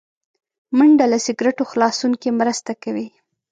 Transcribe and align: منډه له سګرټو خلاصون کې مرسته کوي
منډه 0.77 1.05
له 1.11 1.17
سګرټو 1.25 1.63
خلاصون 1.71 2.11
کې 2.21 2.29
مرسته 2.39 2.71
کوي 2.83 3.07